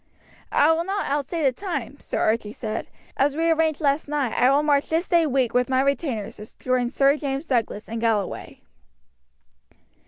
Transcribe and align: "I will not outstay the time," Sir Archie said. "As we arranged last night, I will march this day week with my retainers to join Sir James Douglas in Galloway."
"I 0.51 0.71
will 0.71 0.83
not 0.83 1.07
outstay 1.11 1.43
the 1.43 1.51
time," 1.51 1.99
Sir 1.99 2.17
Archie 2.17 2.53
said. 2.53 2.87
"As 3.17 3.35
we 3.35 3.51
arranged 3.51 3.81
last 3.81 4.07
night, 4.07 4.33
I 4.33 4.49
will 4.49 4.63
march 4.63 4.89
this 4.89 5.07
day 5.07 5.27
week 5.27 5.53
with 5.53 5.69
my 5.69 5.81
retainers 5.83 6.37
to 6.37 6.57
join 6.57 6.89
Sir 6.89 7.17
James 7.17 7.45
Douglas 7.45 7.87
in 7.87 7.99
Galloway." 7.99 8.61